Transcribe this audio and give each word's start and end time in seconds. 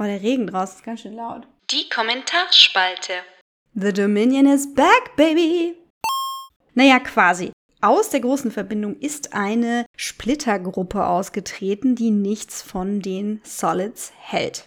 Oh, 0.00 0.04
der 0.04 0.22
Regen 0.22 0.46
draußen 0.46 0.76
ist 0.76 0.84
ganz 0.84 1.00
schön 1.00 1.14
laut. 1.14 1.48
Die 1.72 1.88
Kommentarspalte. 1.88 3.14
The 3.74 3.92
Dominion 3.92 4.46
is 4.46 4.72
back, 4.72 5.16
baby! 5.16 5.74
Naja, 6.74 7.00
quasi. 7.00 7.50
Aus 7.80 8.10
der 8.10 8.20
großen 8.20 8.52
Verbindung 8.52 8.94
ist 9.00 9.34
eine 9.34 9.86
Splittergruppe 9.96 11.04
ausgetreten, 11.04 11.96
die 11.96 12.12
nichts 12.12 12.62
von 12.62 13.00
den 13.00 13.40
Solids 13.42 14.12
hält. 14.16 14.66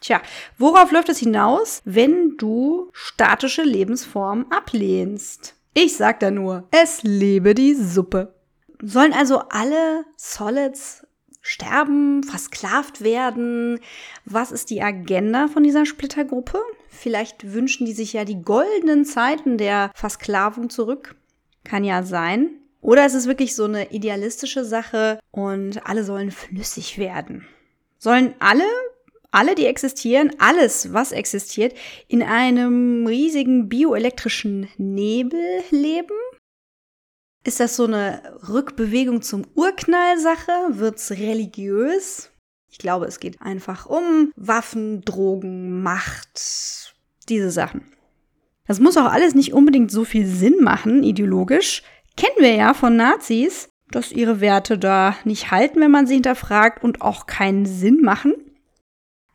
Tja, 0.00 0.20
worauf 0.58 0.90
läuft 0.90 1.08
es 1.08 1.18
hinaus, 1.18 1.80
wenn 1.84 2.36
du 2.38 2.90
statische 2.92 3.62
Lebensformen 3.62 4.50
ablehnst? 4.50 5.54
Ich 5.74 5.96
sag 5.96 6.18
da 6.18 6.32
nur, 6.32 6.66
es 6.72 7.04
lebe 7.04 7.54
die 7.54 7.74
Suppe. 7.74 8.34
Sollen 8.82 9.12
also 9.12 9.44
alle 9.48 10.04
Solids 10.16 11.06
sterben, 11.42 12.22
versklavt 12.22 13.02
werden? 13.02 13.80
Was 14.24 14.52
ist 14.52 14.70
die 14.70 14.82
Agenda 14.82 15.48
von 15.48 15.62
dieser 15.62 15.84
Splittergruppe? 15.84 16.58
Vielleicht 16.88 17.52
wünschen 17.52 17.84
die 17.84 17.92
sich 17.92 18.14
ja 18.14 18.24
die 18.24 18.40
goldenen 18.40 19.04
Zeiten 19.04 19.58
der 19.58 19.90
Versklavung 19.94 20.70
zurück. 20.70 21.16
Kann 21.64 21.84
ja 21.84 22.02
sein. 22.02 22.50
Oder 22.80 23.04
es 23.04 23.14
ist 23.14 23.26
wirklich 23.26 23.54
so 23.54 23.64
eine 23.64 23.90
idealistische 23.92 24.64
Sache 24.64 25.20
und 25.30 25.86
alle 25.86 26.04
sollen 26.04 26.30
flüssig 26.30 26.98
werden. 26.98 27.46
Sollen 27.98 28.34
alle 28.40 28.64
alle, 29.32 29.54
die 29.54 29.64
existieren, 29.64 30.30
alles, 30.38 30.92
was 30.92 31.10
existiert, 31.10 31.74
in 32.06 32.22
einem 32.22 33.06
riesigen 33.06 33.68
bioelektrischen 33.68 34.68
Nebel 34.76 35.40
leben? 35.70 36.14
Ist 37.44 37.58
das 37.58 37.74
so 37.74 37.84
eine 37.86 38.22
Rückbewegung 38.48 39.22
zum 39.22 39.44
Urknall-Sache? 39.54 40.52
Wird's 40.70 41.10
religiös? 41.10 42.30
Ich 42.70 42.78
glaube, 42.78 43.06
es 43.06 43.18
geht 43.18 43.42
einfach 43.42 43.86
um 43.86 44.32
Waffen, 44.36 45.02
Drogen, 45.02 45.82
Macht, 45.82 46.94
diese 47.28 47.50
Sachen. 47.50 47.92
Das 48.66 48.78
muss 48.78 48.96
auch 48.96 49.10
alles 49.10 49.34
nicht 49.34 49.52
unbedingt 49.52 49.90
so 49.90 50.04
viel 50.04 50.26
Sinn 50.26 50.62
machen, 50.62 51.02
ideologisch. 51.02 51.82
Kennen 52.16 52.36
wir 52.38 52.54
ja 52.54 52.74
von 52.74 52.96
Nazis, 52.96 53.68
dass 53.90 54.12
ihre 54.12 54.40
Werte 54.40 54.78
da 54.78 55.16
nicht 55.24 55.50
halten, 55.50 55.80
wenn 55.80 55.90
man 55.90 56.06
sie 56.06 56.14
hinterfragt 56.14 56.82
und 56.82 57.02
auch 57.02 57.26
keinen 57.26 57.66
Sinn 57.66 58.00
machen. 58.02 58.34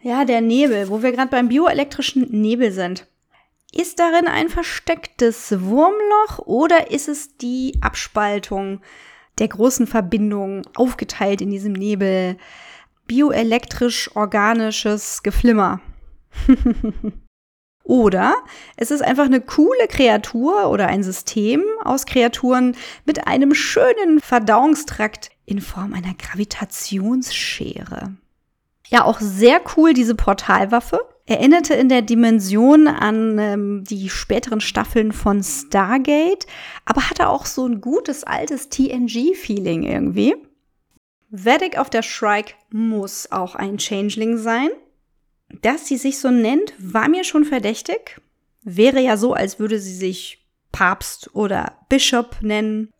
Ja, 0.01 0.23
der 0.25 0.41
Nebel, 0.41 0.89
wo 0.89 1.03
wir 1.03 1.11
gerade 1.11 1.29
beim 1.29 1.49
bioelektrischen 1.49 2.29
Nebel 2.31 2.71
sind. 2.71 3.05
Ist 3.73 3.99
darin 3.99 4.27
ein 4.27 4.49
verstecktes 4.49 5.61
Wurmloch 5.61 6.39
oder 6.45 6.91
ist 6.91 7.07
es 7.09 7.37
die 7.37 7.77
Abspaltung 7.81 8.81
der 9.39 9.47
großen 9.49 9.87
Verbindung 9.87 10.61
aufgeteilt 10.75 11.41
in 11.41 11.49
diesem 11.51 11.73
Nebel? 11.73 12.37
Bioelektrisch-organisches 13.07 15.23
Geflimmer. 15.23 15.81
oder 17.83 18.35
es 18.75 18.91
ist 18.91 19.01
einfach 19.01 19.25
eine 19.25 19.41
coole 19.41 19.87
Kreatur 19.87 20.69
oder 20.69 20.85
ein 20.87 21.01
System 21.03 21.63
aus 21.83 22.05
Kreaturen 22.05 22.77
mit 23.05 23.27
einem 23.27 23.53
schönen 23.53 24.21
Verdauungstrakt 24.21 25.31
in 25.45 25.59
Form 25.61 25.93
einer 25.93 26.13
Gravitationsschere. 26.13 28.15
Ja, 28.89 29.03
auch 29.03 29.19
sehr 29.19 29.59
cool 29.75 29.93
diese 29.93 30.15
Portalwaffe. 30.15 31.01
Erinnerte 31.27 31.73
in 31.73 31.89
der 31.89 32.01
Dimension 32.01 32.87
an 32.87 33.37
ähm, 33.37 33.83
die 33.83 34.09
späteren 34.09 34.61
Staffeln 34.61 35.11
von 35.11 35.43
Stargate, 35.43 36.47
aber 36.85 37.09
hatte 37.09 37.27
auch 37.27 37.45
so 37.45 37.67
ein 37.67 37.81
gutes 37.81 38.23
altes 38.23 38.69
TNG-Feeling 38.69 39.83
irgendwie. 39.83 40.35
Vedic 41.29 41.77
auf 41.77 41.89
der 41.89 42.01
Shrike 42.01 42.53
muss 42.71 43.29
auch 43.29 43.55
ein 43.55 43.77
Changeling 43.77 44.37
sein. 44.37 44.69
Dass 45.61 45.85
sie 45.85 45.97
sich 45.97 46.17
so 46.19 46.31
nennt, 46.31 46.73
war 46.79 47.09
mir 47.09 47.25
schon 47.25 47.43
verdächtig. 47.43 48.21
Wäre 48.63 49.01
ja 49.01 49.17
so, 49.17 49.33
als 49.33 49.59
würde 49.59 49.79
sie 49.79 49.95
sich 49.95 50.45
Papst 50.71 51.35
oder 51.35 51.77
Bishop 51.89 52.37
nennen. 52.41 52.93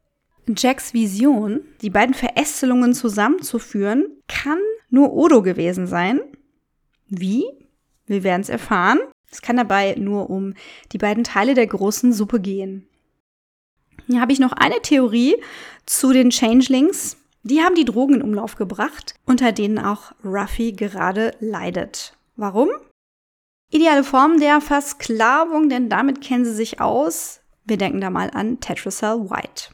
Jacks 0.56 0.94
Vision, 0.94 1.62
die 1.82 1.90
beiden 1.90 2.14
Verästelungen 2.14 2.94
zusammenzuführen, 2.94 4.06
kann 4.28 4.60
nur 4.90 5.14
Odo 5.14 5.42
gewesen 5.42 5.88
sein. 5.88 6.20
Wie? 7.08 7.46
Wir 8.08 8.24
werden 8.24 8.42
es 8.42 8.50
erfahren. 8.50 9.00
Es 9.30 9.42
kann 9.42 9.58
dabei 9.58 9.96
nur 9.98 10.30
um 10.30 10.54
die 10.92 10.98
beiden 10.98 11.24
Teile 11.24 11.54
der 11.54 11.68
großen 11.68 12.14
Suppe 12.14 12.40
gehen. 12.40 12.88
Hier 14.08 14.22
habe 14.22 14.32
ich 14.32 14.40
noch 14.40 14.54
eine 14.54 14.82
Theorie 14.82 15.36
zu 15.86 16.14
den 16.14 16.30
Changelings. 16.32 17.18
Die 17.44 17.62
haben 17.62 17.76
die 17.76 17.86
Drogen 17.86 18.16
in 18.16 18.22
Umlauf 18.22 18.56
gebracht, 18.56 19.16
unter 19.26 19.52
denen 19.52 19.80
auch 19.80 20.14
Ruffy 20.24 20.72
gerade 20.72 21.32
leidet. 21.40 22.18
Warum? 22.36 22.70
Ideale 23.70 24.04
Form 24.04 24.40
der 24.40 24.62
Versklavung, 24.62 25.68
denn 25.68 25.90
damit 25.90 26.22
kennen 26.22 26.46
sie 26.46 26.54
sich 26.54 26.80
aus. 26.80 27.42
Wir 27.66 27.78
denken 27.78 28.00
da 28.00 28.10
mal 28.10 28.32
an 28.34 28.62
Tetracell 28.62 29.30
White. 29.30 29.72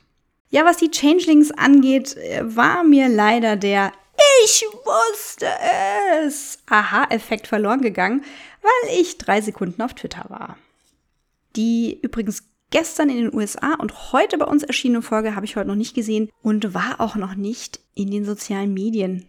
Ja, 0.49 0.65
was 0.65 0.77
die 0.77 0.89
Changelings 0.89 1.51
angeht, 1.51 2.15
war 2.41 2.83
mir 2.83 3.07
leider 3.07 3.55
der 3.55 3.91
ich 4.43 4.65
wusste 4.85 5.47
es. 6.23 6.59
Aha-Effekt 6.67 7.47
verloren 7.47 7.81
gegangen, 7.81 8.23
weil 8.61 8.99
ich 8.99 9.17
drei 9.17 9.41
Sekunden 9.41 9.81
auf 9.81 9.93
Twitter 9.93 10.25
war. 10.29 10.57
Die 11.55 11.99
übrigens 12.01 12.43
gestern 12.71 13.09
in 13.09 13.17
den 13.17 13.33
USA 13.33 13.75
und 13.75 14.11
heute 14.11 14.37
bei 14.37 14.45
uns 14.45 14.63
erschienene 14.63 15.01
Folge 15.01 15.35
habe 15.35 15.45
ich 15.45 15.55
heute 15.55 15.67
noch 15.67 15.75
nicht 15.75 15.93
gesehen 15.93 16.29
und 16.41 16.73
war 16.73 16.99
auch 16.99 17.15
noch 17.15 17.35
nicht 17.35 17.79
in 17.93 18.09
den 18.09 18.25
sozialen 18.25 18.73
Medien, 18.73 19.27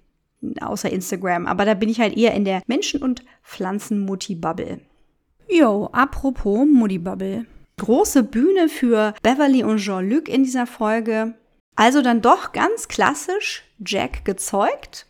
außer 0.60 0.90
Instagram. 0.90 1.46
Aber 1.46 1.64
da 1.64 1.74
bin 1.74 1.88
ich 1.88 2.00
halt 2.00 2.16
eher 2.16 2.32
in 2.34 2.44
der 2.44 2.62
Menschen- 2.66 3.02
und 3.02 3.22
Pflanzen-Mutti-Bubble. 3.42 4.80
Jo, 5.48 5.90
apropos 5.92 6.66
Mutti-Bubble. 6.66 7.46
Große 7.76 8.22
Bühne 8.22 8.68
für 8.68 9.14
Beverly 9.22 9.62
und 9.62 9.78
Jean-Luc 9.78 10.28
in 10.28 10.44
dieser 10.44 10.66
Folge. 10.66 11.34
Also 11.76 12.02
dann 12.02 12.22
doch 12.22 12.52
ganz 12.52 12.88
klassisch 12.88 13.64
Jack 13.84 14.24
gezeugt. 14.24 15.06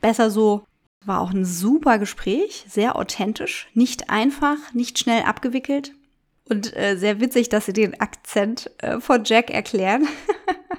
Besser 0.00 0.30
so, 0.30 0.64
war 1.04 1.20
auch 1.20 1.30
ein 1.30 1.44
super 1.44 1.98
Gespräch, 1.98 2.64
sehr 2.68 2.96
authentisch, 2.96 3.68
nicht 3.74 4.10
einfach, 4.10 4.56
nicht 4.72 4.98
schnell 4.98 5.22
abgewickelt 5.22 5.92
und 6.48 6.76
äh, 6.76 6.96
sehr 6.96 7.20
witzig, 7.20 7.48
dass 7.48 7.66
sie 7.66 7.72
den 7.72 8.00
Akzent 8.00 8.70
äh, 8.78 9.00
von 9.00 9.24
Jack 9.24 9.50
erklären. 9.50 10.06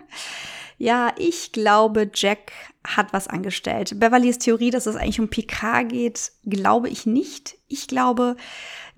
ja, 0.77 1.13
ich 1.17 1.51
glaube, 1.51 2.09
Jack 2.13 2.51
hat 2.85 3.13
was 3.13 3.27
angestellt. 3.27 4.00
Beverlys 4.00 4.38
Theorie, 4.38 4.69
dass 4.69 4.85
es 4.85 4.95
eigentlich 4.95 5.19
um 5.19 5.29
Picard 5.29 5.89
geht, 5.89 6.31
glaube 6.44 6.89
ich 6.89 7.05
nicht. 7.05 7.57
Ich 7.67 7.88
glaube, 7.88 8.35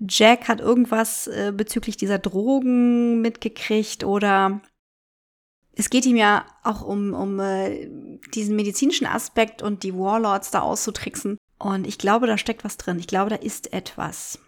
Jack 0.00 0.48
hat 0.48 0.60
irgendwas 0.60 1.26
äh, 1.28 1.52
bezüglich 1.54 1.96
dieser 1.96 2.18
Drogen 2.18 3.20
mitgekriegt 3.20 4.04
oder 4.04 4.60
es 5.76 5.90
geht 5.90 6.06
ihm 6.06 6.16
ja 6.16 6.44
auch 6.62 6.82
um, 6.82 7.14
um 7.14 7.40
äh, 7.40 7.88
diesen 8.34 8.56
medizinischen 8.56 9.06
Aspekt 9.06 9.62
und 9.62 9.82
die 9.82 9.94
Warlords 9.94 10.50
da 10.50 10.60
auszutricksen. 10.60 11.38
Und 11.58 11.86
ich 11.86 11.98
glaube, 11.98 12.26
da 12.26 12.38
steckt 12.38 12.64
was 12.64 12.76
drin. 12.76 12.98
Ich 12.98 13.06
glaube, 13.06 13.30
da 13.30 13.36
ist 13.36 13.72
etwas. 13.72 14.38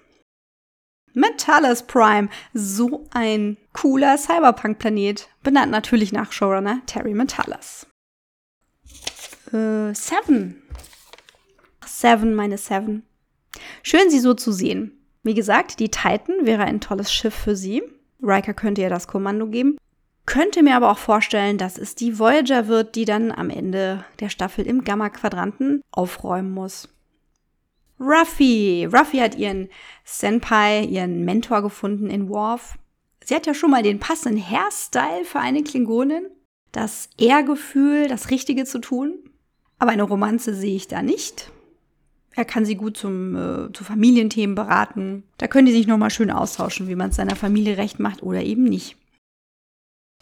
Metallus 1.15 1.83
Prime, 1.83 2.29
so 2.53 3.07
ein 3.11 3.57
cooler 3.73 4.19
Cyberpunk-Planet. 4.19 5.29
Benannt 5.43 5.73
natürlich 5.73 6.13
nach 6.13 6.31
Showrunner 6.31 6.83
Terry 6.87 7.15
Metallus. 7.15 7.87
Äh, 9.53 9.95
Seven. 9.95 10.63
Seven, 11.85 12.35
meine 12.35 12.59
Seven. 12.59 13.03
Schön, 13.83 14.11
sie 14.11 14.21
so 14.21 14.35
zu 14.35 14.53
sehen. 14.53 14.93
Wie 15.23 15.35
gesagt, 15.35 15.81
die 15.81 15.89
Titan 15.89 16.45
wäre 16.45 16.65
ein 16.65 16.81
tolles 16.81 17.13
Schiff 17.13 17.35
für 17.35 17.57
sie. 17.57 17.83
Riker 18.23 18.55
könnte 18.55 18.83
ihr 18.83 18.91
das 18.91 19.09
Kommando 19.09 19.47
geben. 19.47 19.79
Könnte 20.27 20.65
mir 20.65 20.75
aber 20.75 20.91
auch 20.91 20.99
vorstellen, 20.99 21.57
dass 21.57 21.79
es 21.79 21.95
die 21.95 22.19
Voyager 22.19 22.67
wird, 22.67 22.97
die 22.97 23.05
dann 23.05 23.31
am 23.31 23.49
Ende 23.49 24.05
der 24.19 24.29
Staffel 24.29 24.67
im 24.67 24.83
Gamma-Quadranten 24.83 25.83
aufräumen 25.93 26.51
muss. 26.51 26.89
Ruffy. 28.01 28.89
Ruffy 28.93 29.19
hat 29.19 29.37
ihren 29.37 29.69
Senpai, 30.05 30.85
ihren 30.85 31.25
Mentor 31.25 31.63
gefunden 31.63 32.11
in 32.11 32.29
Worf. 32.29 32.77
Sie 33.25 33.35
hat 33.35 33.47
ja 33.47 33.55
schon 33.55 33.71
mal 33.71 33.83
den 33.83 34.01
passenden 34.01 34.43
Hairstyle 34.43 35.25
für 35.25 35.41
eine 35.41 35.63
Klingonin. 35.63 36.27
Das 36.73 37.09
Ehrgefühl, 37.19 38.09
das 38.09 38.31
Richtige 38.31 38.65
zu 38.65 38.81
tun. 38.81 39.15
Aber 39.79 39.93
eine 39.93 40.03
Romanze 40.03 40.55
sehe 40.55 40.77
ich 40.77 40.89
da 40.89 41.03
nicht. 41.03 41.51
Er 42.35 42.45
kann 42.45 42.67
sie 42.67 42.75
gut 42.75 42.97
zum, 42.97 43.35
äh, 43.35 43.73
zu 43.73 43.85
Familienthemen 43.85 44.55
beraten. 44.55 45.23
Da 45.39 45.47
können 45.47 45.67
die 45.67 45.73
sich 45.73 45.87
nochmal 45.87 46.11
schön 46.11 46.31
austauschen, 46.31 46.89
wie 46.89 46.97
man 46.97 47.11
es 47.11 47.17
seiner 47.17 47.37
Familie 47.37 47.79
recht 47.79 47.99
macht 47.99 48.23
oder 48.23 48.43
eben 48.43 48.65
nicht. 48.65 48.97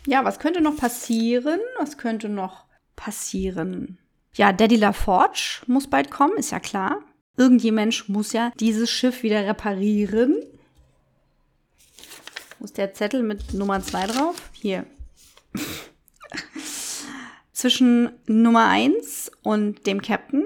Ja, 0.07 0.25
was 0.25 0.39
könnte 0.39 0.61
noch 0.61 0.77
passieren? 0.77 1.61
Was 1.79 1.97
könnte 1.99 2.29
noch 2.29 2.65
passieren? 2.97 3.99
Ja, 4.35 4.53
Daddy 4.53 4.77
LaForge 4.77 5.63
muss 5.67 5.89
bald 5.89 6.11
kommen, 6.11 6.37
ist 6.37 6.51
ja 6.51 6.61
klar. 6.61 7.03
Irgendjemand 7.37 8.09
muss 8.09 8.33
ja 8.33 8.53
dieses 8.61 8.91
Schiff 8.91 9.23
wieder 9.23 9.45
reparieren. 9.47 10.37
Wo 12.59 12.65
ist 12.65 12.79
der 12.79 12.93
Zettel 12.95 13.23
mit 13.23 13.55
Nummer 13.55 13.83
2 13.83 14.07
drauf? 14.07 14.51
Hier. 14.53 14.87
Zwischen 17.53 18.11
Nummer 18.27 18.67
1 18.69 19.31
und 19.43 19.87
dem 19.87 20.03
Captain, 20.03 20.45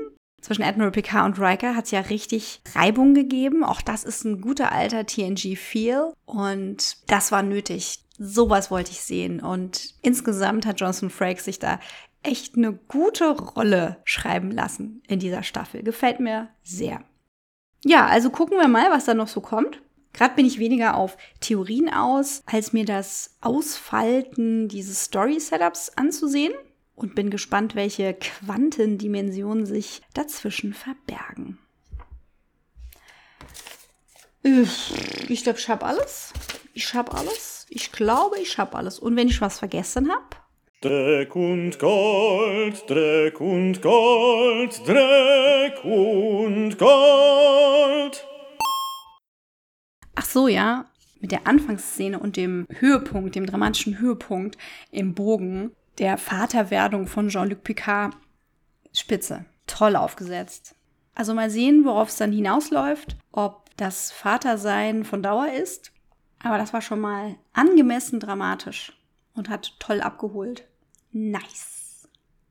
zwischen 0.49 0.63
Admiral 0.63 0.93
Picard 0.93 1.27
und 1.27 1.45
Riker 1.45 1.75
hat 1.75 1.85
es 1.85 1.91
ja 1.91 2.01
richtig 2.01 2.63
Reibung 2.75 3.13
gegeben. 3.13 3.65
Auch 3.65 3.83
das 3.83 4.05
ist 4.05 4.25
ein 4.25 4.41
guter 4.41 4.73
alter 4.73 5.05
TNG-Feel. 5.05 6.13
Und 6.25 6.97
das 7.11 7.33
war 7.33 7.43
nötig. 7.43 7.99
Sowas 8.19 8.71
wollte 8.71 8.91
ich 8.91 9.01
sehen. 9.01 9.41
Und 9.41 9.95
insgesamt 10.03 10.67
hat 10.67 10.81
Jonathan 10.81 11.11
Frakes 11.11 11.45
sich 11.45 11.59
da 11.59 11.79
echt 12.23 12.57
eine 12.57 12.73
gute 12.73 13.31
Rolle 13.31 13.99
schreiben 14.05 14.51
lassen 14.51 15.03
in 15.07 15.21
dieser 15.21 15.43
Staffel. 15.43 15.83
Gefällt 15.83 16.21
mir 16.21 16.49
sehr. 16.63 17.03
Ja, 17.85 18.07
also 18.07 18.31
gucken 18.31 18.59
wir 18.59 18.69
mal, 18.69 18.91
was 18.91 19.05
da 19.05 19.15
noch 19.15 19.29
so 19.29 19.41
kommt. 19.41 19.81
Gerade 20.13 20.35
bin 20.35 20.47
ich 20.47 20.59
weniger 20.59 20.97
auf 20.97 21.17
Theorien 21.41 21.93
aus, 21.93 22.43
als 22.47 22.73
mir 22.73 22.85
das 22.85 23.37
Ausfalten 23.41 24.67
dieses 24.67 25.05
Story-Setups 25.05 25.91
anzusehen 25.91 26.55
und 26.97 27.15
bin 27.15 27.31
gespannt, 27.31 27.77
welche 27.77 28.15
Quantendimensionen 28.15 29.65
sich 29.65 30.03
dazwischen 30.15 30.75
verbergen. 30.75 31.59
Ich 34.43 35.45
glaube, 35.45 35.59
ich 35.59 35.69
habe 35.69 35.87
alles. 35.87 36.33
Ich 36.75 36.95
habe 36.95 37.13
alles. 37.13 37.58
Ich 37.71 37.93
glaube, 37.93 38.39
ich 38.39 38.59
habe 38.59 38.77
alles. 38.77 38.99
Und 38.99 39.17
wenn 39.17 39.29
ich 39.29 39.41
was 39.41 39.59
vergessen 39.59 40.11
habe, 40.11 40.25
Dreck 40.81 41.35
und 41.35 41.79
Gold, 41.79 42.89
Dreck 42.89 43.41
und 43.41 43.83
Gold, 43.83 44.81
Dreck 44.87 45.85
und 45.85 46.79
Gold. 46.79 48.27
Ach 50.15 50.25
so, 50.25 50.47
ja. 50.49 50.87
Mit 51.21 51.33
der 51.33 51.49
Anfangsszene 51.49 52.21
und 52.21 52.37
dem 52.37 52.67
Höhepunkt, 52.71 53.35
dem 53.35 53.47
dramatischen 53.47 53.99
Höhepunkt 53.99 54.57
im 54.93 55.15
Bogen 55.15 55.73
der 55.99 56.17
Vaterwerdung 56.17 57.09
von 57.09 57.29
Jean-Luc 57.29 57.65
Picard. 57.65 58.15
Spitze. 58.93 59.45
Toll 59.67 59.97
aufgesetzt. 59.97 60.77
Also 61.15 61.35
mal 61.35 61.51
sehen, 61.51 61.85
worauf 61.85 62.09
es 62.09 62.17
dann 62.17 62.31
hinausläuft, 62.31 63.17
ob 63.33 63.77
das 63.77 64.13
Vatersein 64.13 65.05
von 65.05 65.25
Dauer 65.25 65.49
ist. 65.53 65.93
Aber 66.43 66.59
das 66.59 66.73
war 66.73 66.83
schon 66.83 67.01
mal 67.01 67.37
angemessen 67.53 68.21
dramatisch 68.21 68.93
und 69.35 69.49
hat 69.49 69.75
toll 69.79 70.01
abgeholt. 70.01 70.67
Nice. 71.13 71.78